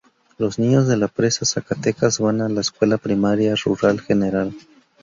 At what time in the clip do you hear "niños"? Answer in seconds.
0.57-0.87